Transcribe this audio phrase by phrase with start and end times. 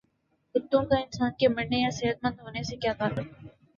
[0.55, 3.27] کتوں کا انسان کے مرنے یا صحت مند ہونے سے کیا تعلق